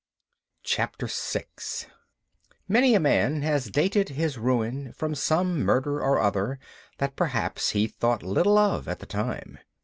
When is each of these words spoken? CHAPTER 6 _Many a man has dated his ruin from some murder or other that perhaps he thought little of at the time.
CHAPTER 0.63 1.07
6 1.07 1.85
_Many 2.67 2.95
a 2.95 2.99
man 2.99 3.43
has 3.43 3.69
dated 3.69 4.09
his 4.09 4.35
ruin 4.35 4.93
from 4.93 5.13
some 5.13 5.59
murder 5.61 5.99
or 6.01 6.19
other 6.19 6.57
that 6.97 7.15
perhaps 7.15 7.69
he 7.69 7.85
thought 7.85 8.23
little 8.23 8.57
of 8.57 8.87
at 8.87 8.97
the 8.97 9.05
time. 9.05 9.59